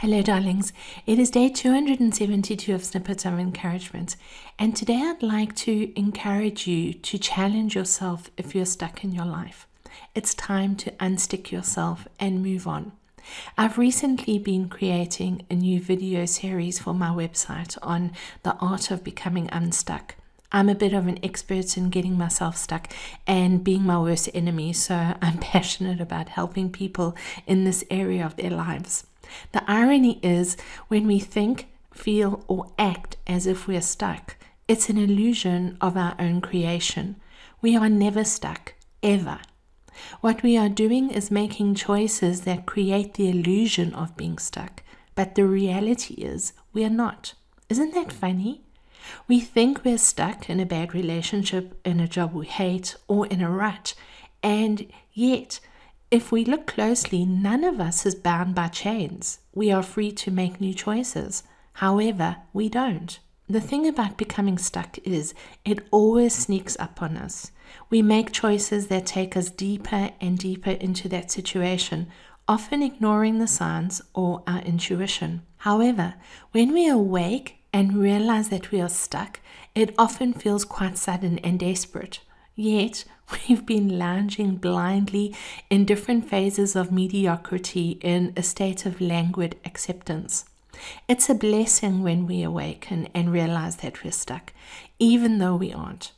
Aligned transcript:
Hello, 0.00 0.22
darlings. 0.22 0.72
It 1.04 1.18
is 1.18 1.30
day 1.30 1.50
272 1.50 2.74
of 2.74 2.82
Snippets 2.82 3.26
of 3.26 3.38
Encouragement, 3.38 4.16
and 4.58 4.74
today 4.74 4.96
I'd 4.96 5.22
like 5.22 5.54
to 5.56 5.92
encourage 5.94 6.66
you 6.66 6.94
to 6.94 7.18
challenge 7.18 7.74
yourself 7.74 8.30
if 8.38 8.54
you're 8.54 8.64
stuck 8.64 9.04
in 9.04 9.12
your 9.12 9.26
life. 9.26 9.66
It's 10.14 10.32
time 10.32 10.74
to 10.76 10.90
unstick 10.92 11.50
yourself 11.50 12.08
and 12.18 12.42
move 12.42 12.66
on. 12.66 12.92
I've 13.58 13.76
recently 13.76 14.38
been 14.38 14.70
creating 14.70 15.44
a 15.50 15.54
new 15.54 15.78
video 15.78 16.24
series 16.24 16.78
for 16.78 16.94
my 16.94 17.10
website 17.10 17.76
on 17.82 18.12
the 18.42 18.56
art 18.56 18.90
of 18.90 19.04
becoming 19.04 19.50
unstuck. 19.52 20.14
I'm 20.50 20.70
a 20.70 20.74
bit 20.74 20.94
of 20.94 21.08
an 21.08 21.18
expert 21.22 21.76
in 21.76 21.90
getting 21.90 22.16
myself 22.16 22.56
stuck 22.56 22.90
and 23.26 23.62
being 23.62 23.82
my 23.82 23.98
worst 23.98 24.30
enemy, 24.32 24.72
so 24.72 24.94
I'm 25.20 25.36
passionate 25.52 26.00
about 26.00 26.30
helping 26.30 26.72
people 26.72 27.14
in 27.46 27.64
this 27.64 27.84
area 27.90 28.24
of 28.24 28.36
their 28.36 28.50
lives. 28.50 29.04
The 29.52 29.62
irony 29.70 30.18
is 30.22 30.56
when 30.88 31.06
we 31.06 31.18
think, 31.18 31.68
feel, 31.92 32.44
or 32.48 32.72
act 32.78 33.16
as 33.26 33.46
if 33.46 33.66
we're 33.66 33.80
stuck, 33.80 34.36
it's 34.68 34.88
an 34.88 34.98
illusion 34.98 35.76
of 35.80 35.96
our 35.96 36.14
own 36.18 36.40
creation. 36.40 37.16
We 37.60 37.76
are 37.76 37.88
never 37.88 38.24
stuck, 38.24 38.74
ever. 39.02 39.40
What 40.20 40.42
we 40.42 40.56
are 40.56 40.68
doing 40.68 41.10
is 41.10 41.30
making 41.30 41.74
choices 41.74 42.42
that 42.42 42.66
create 42.66 43.14
the 43.14 43.28
illusion 43.28 43.92
of 43.94 44.16
being 44.16 44.38
stuck, 44.38 44.82
but 45.14 45.34
the 45.34 45.44
reality 45.44 46.14
is 46.14 46.52
we 46.72 46.84
are 46.84 46.90
not. 46.90 47.34
Isn't 47.68 47.94
that 47.94 48.12
funny? 48.12 48.62
We 49.28 49.40
think 49.40 49.84
we're 49.84 49.98
stuck 49.98 50.48
in 50.48 50.60
a 50.60 50.66
bad 50.66 50.94
relationship, 50.94 51.78
in 51.84 52.00
a 52.00 52.08
job 52.08 52.32
we 52.32 52.46
hate, 52.46 52.96
or 53.08 53.26
in 53.26 53.40
a 53.40 53.50
rut, 53.50 53.94
and 54.42 54.86
yet 55.12 55.60
if 56.10 56.32
we 56.32 56.44
look 56.44 56.66
closely, 56.66 57.24
none 57.24 57.62
of 57.62 57.80
us 57.80 58.04
is 58.04 58.14
bound 58.14 58.54
by 58.54 58.68
chains. 58.68 59.38
We 59.54 59.70
are 59.70 59.82
free 59.82 60.10
to 60.12 60.30
make 60.30 60.60
new 60.60 60.74
choices. 60.74 61.44
However, 61.74 62.38
we 62.52 62.68
don't. 62.68 63.18
The 63.48 63.60
thing 63.60 63.86
about 63.86 64.16
becoming 64.16 64.58
stuck 64.58 64.98
is 65.04 65.34
it 65.64 65.86
always 65.90 66.34
sneaks 66.34 66.76
up 66.78 67.00
on 67.00 67.16
us. 67.16 67.52
We 67.90 68.02
make 68.02 68.32
choices 68.32 68.88
that 68.88 69.06
take 69.06 69.36
us 69.36 69.50
deeper 69.50 70.10
and 70.20 70.38
deeper 70.38 70.70
into 70.70 71.08
that 71.08 71.30
situation, 71.30 72.08
often 72.48 72.82
ignoring 72.82 73.38
the 73.38 73.46
signs 73.46 74.02
or 74.12 74.42
our 74.46 74.60
intuition. 74.62 75.42
However, 75.58 76.14
when 76.50 76.72
we 76.72 76.88
awake 76.88 77.56
and 77.72 77.96
realize 77.96 78.48
that 78.48 78.72
we 78.72 78.80
are 78.80 78.88
stuck, 78.88 79.40
it 79.74 79.94
often 79.96 80.32
feels 80.32 80.64
quite 80.64 80.98
sudden 80.98 81.38
and 81.40 81.58
desperate. 81.60 82.20
Yet, 82.60 83.06
we've 83.48 83.64
been 83.64 83.98
lounging 83.98 84.56
blindly 84.56 85.34
in 85.70 85.86
different 85.86 86.28
phases 86.28 86.76
of 86.76 86.92
mediocrity 86.92 87.98
in 88.02 88.34
a 88.36 88.42
state 88.42 88.84
of 88.84 89.00
languid 89.00 89.56
acceptance. 89.64 90.44
It's 91.08 91.30
a 91.30 91.34
blessing 91.34 92.02
when 92.02 92.26
we 92.26 92.42
awaken 92.42 93.08
and 93.14 93.32
realize 93.32 93.76
that 93.76 94.04
we're 94.04 94.12
stuck, 94.12 94.52
even 94.98 95.38
though 95.38 95.56
we 95.56 95.72
aren't. 95.72 96.12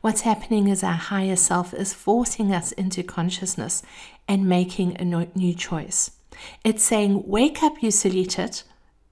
What's 0.00 0.20
happening 0.20 0.68
is 0.68 0.84
our 0.84 0.92
higher 0.92 1.34
self 1.34 1.74
is 1.74 1.94
forcing 1.94 2.52
us 2.52 2.70
into 2.70 3.02
consciousness 3.02 3.82
and 4.28 4.48
making 4.48 4.96
a 5.00 5.04
new 5.04 5.52
choice. 5.52 6.12
It's 6.62 6.84
saying, 6.84 7.24
Wake 7.26 7.60
up, 7.60 7.82
you 7.82 7.90
silly 7.90 8.24
tit. 8.24 8.62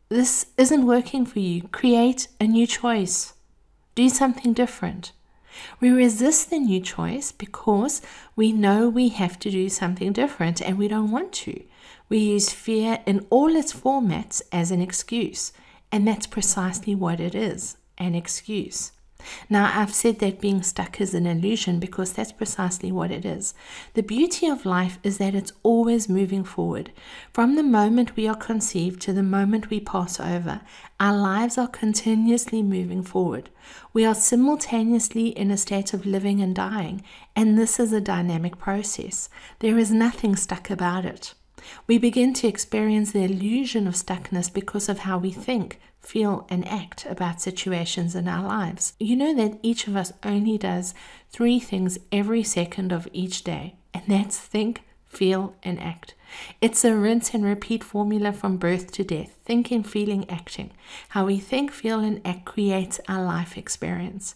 This 0.09 0.47
isn't 0.57 0.87
working 0.87 1.27
for 1.27 1.41
you. 1.41 1.63
Create 1.67 2.29
a 2.41 2.47
new 2.47 2.69
choice. 2.69 3.35
Do 3.97 4.09
something 4.09 4.53
different. 4.53 5.11
We 5.81 5.91
resist 5.91 6.51
the 6.51 6.59
new 6.59 6.81
choice 6.81 7.33
because 7.33 8.03
we 8.35 8.53
know 8.53 8.89
we 8.89 9.09
have 9.11 9.39
to 9.41 9.51
do 9.51 9.69
something 9.69 10.13
different 10.13 10.61
and 10.61 10.79
we 10.79 10.89
don't 10.89 11.11
want 11.11 11.33
to. 11.33 11.63
We 12.09 12.19
use 12.19 12.53
fear 12.53 13.01
in 13.07 13.27
all 13.31 13.57
its 13.57 13.73
formats 13.73 14.43
as 14.53 14.71
an 14.71 14.81
excuse, 14.81 15.53
and 15.91 16.07
that's 16.07 16.27
precisely 16.27 16.95
what 16.95 17.21
it 17.21 17.35
is 17.35 17.77
an 17.99 18.15
excuse. 18.15 18.93
Now, 19.49 19.71
I've 19.75 19.95
said 19.95 20.19
that 20.19 20.41
being 20.41 20.63
stuck 20.63 21.01
is 21.01 21.15
an 21.15 21.27
illusion 21.27 21.79
because 21.79 22.13
that's 22.13 22.33
precisely 22.33 22.93
what 22.93 23.11
it 23.11 23.25
is. 23.25 23.55
The 23.95 24.03
beauty 24.03 24.47
of 24.47 24.67
life 24.67 24.99
is 25.03 25.19
that 25.19 25.35
it's 25.35 25.53
always 25.63 26.09
moving 26.09 26.45
forward. 26.45 26.93
From 27.33 27.57
the 27.57 27.63
moment 27.63 28.17
we 28.17 28.29
are 28.29 28.37
conceived 28.37 29.01
to 29.03 29.13
the 29.13 29.23
moment 29.23 29.71
we 29.71 29.81
pass 29.81 30.21
over, 30.21 30.61
our 30.99 31.17
lives 31.17 31.59
are 31.59 31.69
continuously 31.69 32.63
moving 32.63 33.03
forward. 33.03 33.51
We 33.93 34.05
are 34.05 34.15
simultaneously 34.15 35.29
in 35.29 35.51
a 35.51 35.57
state 35.57 35.93
of 35.93 36.07
living 36.07 36.41
and 36.41 36.55
dying, 36.55 37.03
and 37.35 37.59
this 37.59 37.79
is 37.79 37.93
a 37.93 38.01
dynamic 38.01 38.59
process. 38.59 39.29
There 39.59 39.79
is 39.79 39.91
nothing 39.91 40.37
stuck 40.37 40.71
about 40.71 41.05
it. 41.05 41.35
We 41.87 41.99
begin 41.99 42.33
to 42.35 42.47
experience 42.47 43.13
the 43.13 43.25
illusion 43.25 43.87
of 43.87 43.95
stuckness 43.95 44.53
because 44.53 44.89
of 44.89 45.01
how 45.01 45.19
we 45.19 45.33
think, 45.33 45.81
feel, 46.07 46.47
and 46.49 46.67
act 46.69 47.05
about 47.07 47.41
situations 47.41 48.15
in 48.15 48.29
our 48.29 48.47
lives. 48.47 48.95
You 49.01 49.17
know 49.17 49.35
that 49.35 49.59
each 49.63 49.89
of 49.89 49.97
us 49.97 50.13
only 50.23 50.57
does 50.57 50.95
three 51.31 51.59
things 51.59 51.99
every 52.13 52.43
second 52.43 52.93
of 52.93 53.09
each 53.13 53.43
day, 53.43 53.75
and 53.93 54.05
that's 54.07 54.39
think, 54.39 54.83
feel, 55.07 55.57
and 55.63 55.81
act. 55.81 56.15
It's 56.61 56.85
a 56.85 56.95
rinse 56.95 57.35
and 57.35 57.45
repeat 57.45 57.83
formula 57.83 58.33
from 58.33 58.57
birth 58.57 58.93
to 58.93 59.05
death 59.05 59.33
thinking, 59.45 59.83
feeling, 59.83 60.29
acting. 60.29 60.71
How 61.11 61.27
we 61.27 61.39
think, 61.39 61.71
feel, 61.71 62.01
and 62.01 62.21
act 62.25 62.45
creates 62.45 63.01
our 63.09 63.23
life 63.23 63.57
experience. 63.57 64.35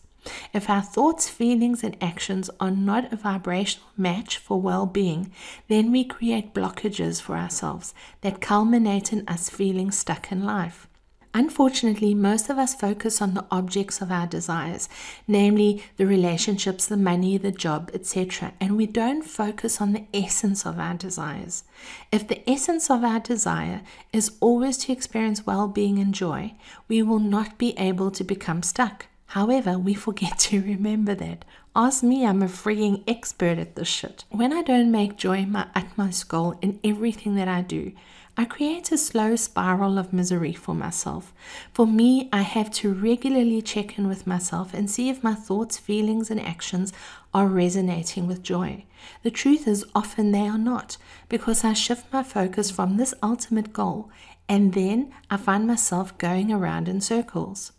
If 0.53 0.69
our 0.69 0.83
thoughts, 0.83 1.29
feelings, 1.29 1.83
and 1.83 1.97
actions 2.01 2.51
are 2.61 2.71
not 2.71 3.13
a 3.13 3.17
vibrational 3.17 3.89
match 3.97 4.39
for 4.39 4.61
well 4.61 4.87
being, 4.87 5.33
then 5.69 5.91
we 5.91 6.05
create 6.05 6.55
blockages 6.55 7.21
for 7.21 7.37
ourselves 7.37 7.95
that 8.21 8.41
culminate 8.41 9.13
in 9.13 9.25
us 9.27 9.49
feeling 9.49 9.91
stuck 9.91 10.31
in 10.31 10.45
life. 10.45 10.87
Unfortunately, 11.33 12.13
most 12.13 12.51
of 12.51 12.59
us 12.59 12.75
focus 12.75 13.23
on 13.23 13.35
the 13.35 13.47
objects 13.53 14.01
of 14.01 14.11
our 14.11 14.27
desires, 14.27 14.89
namely 15.29 15.83
the 15.97 16.07
relationships, 16.07 16.87
the 16.87 16.97
money, 16.97 17.39
the 17.39 17.53
job, 17.53 17.89
etc., 17.95 18.53
and 18.61 18.77
we 18.77 18.87
don't 18.87 19.23
focus 19.23 19.81
on 19.81 19.93
the 19.93 20.05
essence 20.13 20.67
of 20.67 20.81
our 20.81 20.95
desires. 20.95 21.63
If 22.11 22.27
the 22.27 22.49
essence 22.51 22.91
of 22.91 23.05
our 23.05 23.21
desire 23.21 23.83
is 24.13 24.33
always 24.41 24.77
to 24.79 24.93
experience 24.93 25.47
well 25.47 25.69
being 25.69 26.01
and 26.01 26.13
joy, 26.13 26.55
we 26.89 27.01
will 27.01 27.21
not 27.21 27.59
be 27.59 27.79
able 27.79 28.11
to 28.11 28.25
become 28.25 28.65
stuck. 28.65 29.07
However, 29.27 29.79
we 29.79 29.95
forget 29.95 30.37
to 30.41 30.61
remember 30.61 31.15
that. 31.15 31.45
Ask 31.77 32.03
me, 32.03 32.27
I'm 32.27 32.43
a 32.43 32.47
freaking 32.47 33.05
expert 33.07 33.59
at 33.59 33.77
this 33.77 33.87
shit. 33.87 34.25
When 34.31 34.53
I 34.53 34.63
don't 34.63 34.91
make 34.91 35.17
joy 35.17 35.47
my 35.47 35.69
utmost 35.77 36.29
goal 36.29 36.59
in 36.61 36.81
everything 36.83 37.37
that 37.37 37.47
I 37.47 37.61
do, 37.63 37.93
I 38.37 38.45
create 38.45 38.91
a 38.93 38.99
slow 38.99 39.37
spiral 39.37 39.99
of 39.99 40.13
misery 40.13 40.53
for 40.53 40.75
myself. 40.75 41.33
For 41.73 41.87
me, 41.87 42.29
I 42.33 42.43
have 42.43 42.71
to 42.75 42.95
regularly 42.95 43.61
check 43.61 43.99
in 43.99 44.09
with 44.09 44.27
myself 44.27 44.73
and 44.73 44.91
see 44.91 45.09
if 45.09 45.23
my 45.23 45.35
thoughts, 45.35 45.79
feelings, 45.79 46.31
and 46.31 46.41
actions 46.41 46.93
are 47.35 47.47
resonating 47.47 48.27
with 48.27 48.43
joy. 48.43 48.85
The 49.23 49.31
truth 49.31 49.67
is, 49.69 49.85
often 49.95 50.33
they 50.33 50.47
are 50.47 50.59
not, 50.59 50.97
because 51.29 51.65
I 51.65 51.73
shift 51.73 52.13
my 52.13 52.23
focus 52.23 52.71
from 52.71 52.97
this 52.97 53.15
ultimate 53.23 53.73
goal 53.73 54.11
and 54.49 54.75
then 54.75 55.13
I 55.31 55.37
find 55.37 55.67
myself 55.67 56.17
going 56.19 56.53
around 56.53 56.89
in 56.89 57.01
circles. 57.01 57.73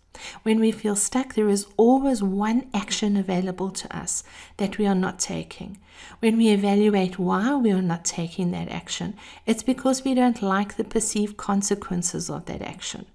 When 0.43 0.59
we 0.59 0.71
feel 0.71 0.95
stuck, 0.95 1.35
there 1.35 1.49
is 1.49 1.67
always 1.77 2.21
one 2.21 2.67
action 2.73 3.15
available 3.15 3.69
to 3.71 3.95
us 3.95 4.23
that 4.57 4.77
we 4.77 4.85
are 4.85 4.95
not 4.95 5.19
taking. 5.19 5.77
When 6.19 6.37
we 6.37 6.49
evaluate 6.49 7.17
why 7.17 7.55
we 7.55 7.71
are 7.71 7.81
not 7.81 8.05
taking 8.05 8.51
that 8.51 8.69
action, 8.69 9.15
it's 9.45 9.63
because 9.63 10.03
we 10.03 10.13
don't 10.13 10.41
like 10.41 10.75
the 10.75 10.83
perceived 10.83 11.37
consequences 11.37 12.29
of 12.29 12.45
that 12.45 12.61
action. 12.61 13.05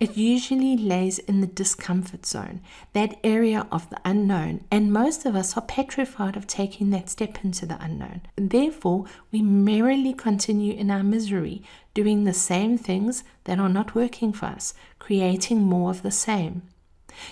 It 0.00 0.16
usually 0.16 0.76
lays 0.76 1.18
in 1.18 1.40
the 1.40 1.46
discomfort 1.46 2.26
zone, 2.26 2.60
that 2.92 3.18
area 3.22 3.66
of 3.70 3.88
the 3.90 4.00
unknown, 4.04 4.64
and 4.70 4.92
most 4.92 5.24
of 5.24 5.36
us 5.36 5.56
are 5.56 5.62
petrified 5.62 6.36
of 6.36 6.46
taking 6.46 6.90
that 6.90 7.08
step 7.08 7.44
into 7.44 7.66
the 7.66 7.82
unknown. 7.82 8.22
Therefore, 8.36 9.06
we 9.30 9.42
merrily 9.42 10.12
continue 10.12 10.74
in 10.74 10.90
our 10.90 11.02
misery, 11.02 11.62
doing 11.94 12.24
the 12.24 12.34
same 12.34 12.78
things 12.78 13.24
that 13.44 13.58
are 13.58 13.68
not 13.68 13.94
working 13.94 14.32
for 14.32 14.46
us, 14.46 14.74
creating 14.98 15.62
more 15.62 15.90
of 15.90 16.02
the 16.02 16.10
same. 16.10 16.62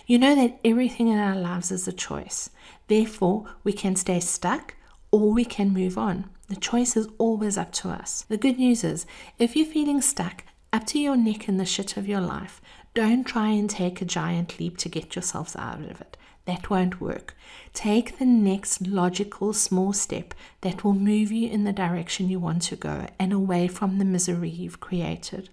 You 0.07 0.19
know 0.19 0.35
that 0.35 0.61
everything 0.65 1.09
in 1.09 1.19
our 1.19 1.37
lives 1.37 1.71
is 1.71 1.89
a 1.89 1.93
choice. 1.93 2.51
Therefore, 2.89 3.47
we 3.65 3.73
can 3.73 3.97
stay 3.97 4.21
stuck 4.21 4.75
or 5.11 5.33
we 5.33 5.45
can 5.45 5.73
move 5.73 5.97
on. 5.97 6.29
The 6.49 6.57
choice 6.57 6.97
is 6.97 7.09
always 7.19 7.57
up 7.57 7.73
to 7.73 7.89
us. 7.89 8.25
The 8.29 8.37
good 8.37 8.59
news 8.59 8.85
is, 8.85 9.07
if 9.39 9.57
you're 9.57 9.67
feeling 9.67 10.01
stuck, 10.01 10.45
up 10.73 10.87
to 10.87 10.99
your 10.99 11.17
neck 11.17 11.49
in 11.49 11.57
the 11.57 11.65
shit 11.65 11.97
of 11.97 12.09
your 12.09 12.21
life. 12.21 12.61
Don't 12.95 13.25
try 13.25 13.49
and 13.49 13.69
take 13.69 14.01
a 14.01 14.05
giant 14.05 14.59
leap 14.59 14.77
to 14.79 14.89
get 14.89 15.15
yourselves 15.15 15.57
out 15.57 15.81
of 15.81 16.01
it. 16.01 16.17
That 16.47 16.71
won't 16.71 17.01
work. 17.01 17.37
Take 17.73 18.19
the 18.19 18.25
next 18.25 18.87
logical 18.87 19.53
small 19.53 19.93
step 19.93 20.35
that 20.63 20.83
will 20.83 20.95
move 20.95 21.31
you 21.31 21.49
in 21.49 21.65
the 21.65 21.73
direction 21.73 22.29
you 22.29 22.41
want 22.41 22.63
to 22.63 22.77
go 22.77 23.07
and 23.19 23.33
away 23.33 23.69
from 23.69 23.99
the 23.99 24.05
misery 24.05 24.49
you've 24.49 24.81
created. 24.81 25.51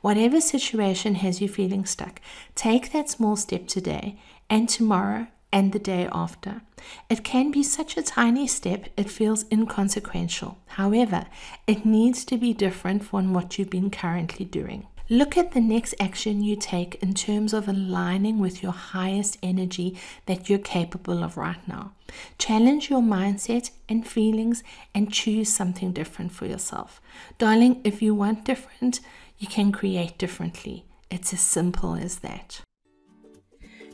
Whatever 0.00 0.40
situation 0.40 1.16
has 1.16 1.40
you 1.40 1.48
feeling 1.48 1.84
stuck, 1.84 2.20
take 2.54 2.92
that 2.92 3.10
small 3.10 3.36
step 3.36 3.66
today 3.66 4.18
and 4.48 4.68
tomorrow 4.68 5.26
and 5.52 5.72
the 5.72 5.78
day 5.78 6.08
after. 6.12 6.62
It 7.08 7.24
can 7.24 7.50
be 7.50 7.62
such 7.62 7.96
a 7.96 8.02
tiny 8.02 8.46
step, 8.46 8.88
it 8.96 9.10
feels 9.10 9.44
inconsequential. 9.50 10.58
However, 10.66 11.26
it 11.66 11.86
needs 11.86 12.24
to 12.26 12.36
be 12.36 12.52
different 12.52 13.04
from 13.04 13.32
what 13.32 13.58
you've 13.58 13.70
been 13.70 13.90
currently 13.90 14.44
doing. 14.44 14.86
Look 15.08 15.36
at 15.36 15.52
the 15.52 15.60
next 15.60 15.94
action 16.00 16.42
you 16.42 16.56
take 16.56 16.96
in 16.96 17.14
terms 17.14 17.52
of 17.52 17.68
aligning 17.68 18.40
with 18.40 18.60
your 18.60 18.72
highest 18.72 19.38
energy 19.40 19.96
that 20.26 20.50
you're 20.50 20.58
capable 20.58 21.22
of 21.22 21.36
right 21.36 21.66
now. 21.68 21.92
Challenge 22.38 22.90
your 22.90 23.02
mindset 23.02 23.70
and 23.88 24.04
feelings 24.04 24.64
and 24.92 25.12
choose 25.12 25.48
something 25.48 25.92
different 25.92 26.32
for 26.32 26.46
yourself. 26.46 27.00
Darling, 27.38 27.80
if 27.84 28.02
you 28.02 28.16
want 28.16 28.44
different, 28.44 28.98
you 29.38 29.46
can 29.46 29.70
create 29.70 30.18
differently. 30.18 30.84
It's 31.08 31.32
as 31.32 31.40
simple 31.40 31.94
as 31.94 32.18
that. 32.18 32.62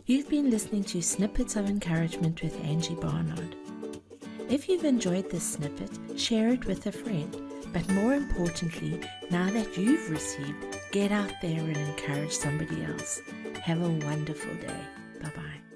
You've 0.04 0.28
been 0.28 0.50
listening 0.50 0.82
to 0.84 1.00
Snippets 1.00 1.54
of 1.54 1.70
Encouragement 1.70 2.43
with 2.43 2.58
Angie 2.64 2.96
Barnard. 2.96 3.54
If 4.50 4.69
you've 4.69 4.84
enjoyed 4.84 5.31
this 5.31 5.52
snippet, 5.52 5.90
share 6.19 6.49
it 6.49 6.66
with 6.66 6.87
a 6.87 6.93
friend. 6.93 7.37
But 7.72 7.88
more 7.90 8.14
importantly, 8.14 9.00
now 9.31 9.49
that 9.50 9.78
you've 9.78 10.10
received, 10.10 10.56
get 10.90 11.12
out 11.12 11.32
there 11.40 11.60
and 11.60 11.76
encourage 11.76 12.32
somebody 12.32 12.82
else. 12.82 13.22
Have 13.62 13.81
a 13.81 13.88
wonderful 14.04 14.52
day. 14.56 14.81
Bye 15.22 15.32
bye. 15.37 15.72